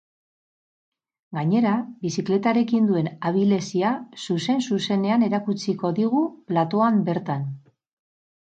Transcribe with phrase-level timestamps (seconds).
[1.37, 1.73] Gainera,
[2.05, 3.93] bizikletarekin duen abilezia
[4.25, 7.49] zuzen-zuzenean erakutsiko digu platoan bertan.